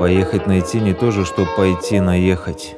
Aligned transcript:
Поехать 0.00 0.46
найти 0.46 0.80
не 0.80 0.94
то 0.94 1.10
же, 1.10 1.26
что 1.26 1.46
пойти 1.58 2.00
наехать. 2.00 2.74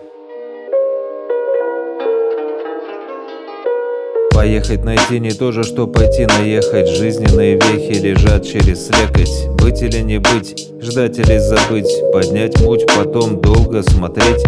Поехать 4.35 4.83
найти 4.83 5.21
не 5.21 5.31
то 5.31 5.53
же, 5.53 5.63
что 5.63 5.87
пойти 5.87 6.27
наехать. 6.27 6.89
Жизненные 6.89 7.55
вехи 7.55 8.01
лежат 8.01 8.45
через 8.45 8.89
слякоть 8.89 9.49
Быть 9.51 9.83
или 9.83 10.01
не 10.01 10.19
быть, 10.19 10.69
ждать 10.81 11.17
или 11.21 11.39
забыть. 11.39 11.95
Поднять 12.13 12.61
муть, 12.61 12.85
потом 12.89 13.41
долго 13.41 13.85
смотреть. 13.85 14.43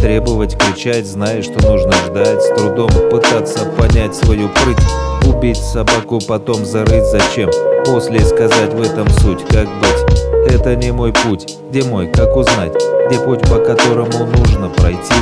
Требовать, 0.00 0.56
кричать, 0.56 1.06
зная, 1.06 1.42
что 1.42 1.60
нужно 1.68 1.94
ждать. 2.06 2.42
С 2.42 2.54
трудом 2.54 2.90
пытаться 3.10 3.64
понять 3.76 4.14
свою 4.14 4.48
прыть. 4.50 5.34
Убить 5.34 5.56
собаку, 5.56 6.20
потом 6.28 6.64
зарыть. 6.64 7.06
Зачем? 7.06 7.50
После 7.86 8.20
сказать 8.20 8.72
в 8.72 8.80
этом 8.80 9.08
суть, 9.10 9.44
как 9.48 9.66
быть 9.80 10.19
Это 10.48 10.76
не 10.76 10.92
мой 10.92 11.12
путь, 11.12 11.56
где 11.70 11.82
мой, 11.84 12.06
как 12.08 12.36
узнать? 12.36 12.72
Где 13.08 13.18
путь, 13.20 13.40
по 13.42 13.56
которому 13.56 14.26
нужно 14.36 14.68
пройти? 14.68 15.14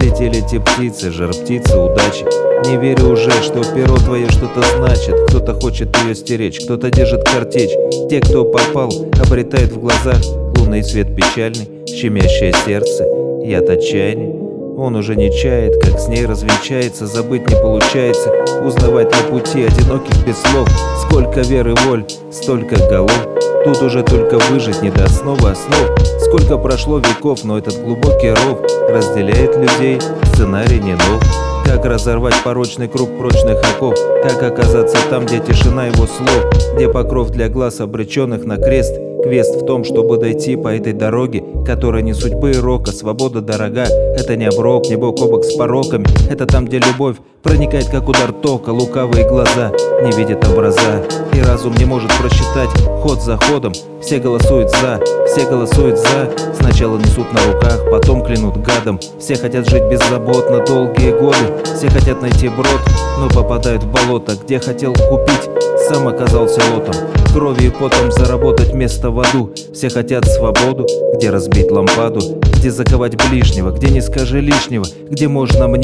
Летели 0.00 0.40
те 0.40 0.60
птицы, 0.60 1.10
жар 1.10 1.30
птицы, 1.30 1.78
удачи. 1.78 2.24
Не 2.68 2.76
верю 2.76 3.12
уже, 3.12 3.30
что 3.42 3.62
перо 3.74 3.96
твое 3.96 4.28
что-то 4.30 4.62
значит. 4.76 5.14
Кто-то 5.28 5.54
хочет 5.54 5.96
ее 6.04 6.14
стеречь, 6.14 6.64
кто-то 6.64 6.90
держит 6.90 7.24
картечь. 7.24 7.72
Те, 8.10 8.20
кто 8.20 8.44
попал, 8.44 8.90
обретают 9.20 9.72
в 9.72 9.80
глазах 9.80 10.20
Лунный 10.58 10.82
свет 10.82 11.14
печальный, 11.14 11.68
щемящее 11.86 12.52
сердце. 12.64 13.04
Яд 13.44 13.68
отчаяния 13.68 14.33
он 14.76 14.96
уже 14.96 15.14
не 15.16 15.30
чает, 15.30 15.80
как 15.82 15.98
с 15.98 16.08
ней 16.08 16.26
развенчается, 16.26 17.06
забыть 17.06 17.48
не 17.48 17.56
получается 17.56 18.30
Узнавать 18.64 19.10
на 19.10 19.30
пути 19.30 19.64
одиноких 19.64 20.26
без 20.26 20.36
слов. 20.38 20.68
Сколько 21.02 21.40
веры 21.40 21.74
воль, 21.86 22.04
столько 22.32 22.76
голов. 22.88 23.28
Тут 23.64 23.82
уже 23.82 24.02
только 24.02 24.38
выжить 24.50 24.82
не 24.82 24.90
до 24.90 25.04
основы 25.04 25.50
основ 25.50 25.90
Сколько 26.20 26.58
прошло 26.58 26.98
веков, 26.98 27.44
но 27.44 27.58
этот 27.58 27.82
глубокий 27.82 28.30
ров 28.30 28.60
Разделяет 28.88 29.56
людей, 29.56 30.00
сценарий 30.32 30.80
не 30.80 30.92
нов. 30.92 31.22
Как 31.64 31.84
разорвать 31.84 32.34
порочный 32.44 32.88
круг 32.88 33.16
прочных 33.16 33.58
оков? 33.74 33.94
Как 34.22 34.42
оказаться 34.42 34.96
там, 35.08 35.24
где 35.24 35.38
тишина 35.38 35.86
его 35.86 36.06
слов? 36.06 36.74
Где 36.74 36.88
покров 36.88 37.30
для 37.30 37.48
глаз 37.48 37.80
обреченных 37.80 38.44
на 38.44 38.56
крест 38.56 38.94
Квест 39.24 39.62
в 39.62 39.64
том, 39.64 39.84
чтобы 39.84 40.18
дойти 40.18 40.54
по 40.54 40.68
этой 40.68 40.92
дороге, 40.92 41.42
которая 41.64 42.02
не 42.02 42.12
судьбы 42.12 42.50
и 42.50 42.58
рока, 42.58 42.92
свобода 42.92 43.40
дорога. 43.40 43.84
Это 44.18 44.36
не 44.36 44.44
оброк, 44.44 44.86
не 44.90 44.96
бок 44.96 45.18
о 45.22 45.42
с 45.42 45.54
пороками, 45.54 46.04
это 46.30 46.44
там, 46.44 46.66
где 46.66 46.78
любовь 46.78 47.16
проникает, 47.42 47.88
как 47.88 48.06
удар 48.06 48.32
тока, 48.32 48.68
лукавые 48.68 49.26
глаза 49.26 49.72
не 50.02 50.14
видят 50.14 50.46
образа. 50.46 51.02
И 51.32 51.40
разум 51.40 51.74
не 51.78 51.86
может 51.86 52.10
просчитать 52.18 52.68
ход 53.00 53.22
за 53.22 53.38
ходом. 53.38 53.72
Все 54.02 54.18
голосуют 54.18 54.70
за, 54.70 55.00
все 55.26 55.48
голосуют 55.48 55.98
за. 55.98 56.30
Сначала 56.60 56.98
несут 56.98 57.32
на 57.32 57.50
руках, 57.50 57.80
потом 57.90 58.22
клянут 58.22 58.58
гадом. 58.58 59.00
Все 59.18 59.36
хотят 59.36 59.66
жить 59.70 59.84
беззаботно 59.84 60.62
долгие 60.66 61.18
годы. 61.18 61.64
Все 61.74 61.88
хотят 61.88 62.20
найти 62.20 62.50
брод, 62.50 62.82
но 63.18 63.30
попадают 63.30 63.84
в 63.84 63.90
болото, 63.90 64.34
где 64.44 64.60
хотел 64.60 64.92
купить 64.92 65.48
сам 65.88 66.08
оказался 66.08 66.60
лотом 66.74 67.23
Кровью 67.34 67.66
и 67.66 67.70
потом 67.70 68.12
заработать 68.12 68.72
место 68.74 69.10
в 69.10 69.18
аду. 69.18 69.50
Все 69.72 69.88
хотят 69.88 70.24
свободу, 70.24 70.86
где 71.16 71.30
разбить 71.30 71.68
лампаду 71.68 72.20
Где 72.58 72.70
заковать 72.70 73.16
ближнего, 73.28 73.72
где 73.72 73.88
не 73.88 74.00
скажи 74.02 74.40
лишнего 74.40 74.84
Где 75.10 75.26
можно 75.26 75.66
мне, 75.66 75.82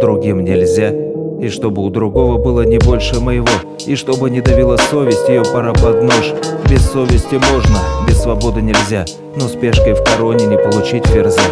другим 0.00 0.44
нельзя. 0.44 0.92
И 1.42 1.48
чтобы 1.48 1.82
у 1.82 1.90
другого 1.90 2.38
было 2.38 2.62
не 2.62 2.78
больше 2.78 3.18
моего 3.18 3.48
И 3.84 3.96
чтобы 3.96 4.30
не 4.30 4.40
давила 4.40 4.76
совесть, 4.76 5.28
ее 5.28 5.42
пора 5.42 5.72
под 5.72 6.04
нож. 6.04 6.34
Без 6.70 6.88
совести 6.88 7.34
можно, 7.34 7.78
без 8.06 8.22
свободы 8.22 8.62
нельзя 8.62 9.04
Но 9.34 9.48
спешкой 9.48 9.94
в 9.94 10.04
короне 10.04 10.46
не 10.46 10.56
получить 10.56 11.04
ферзя 11.08 11.42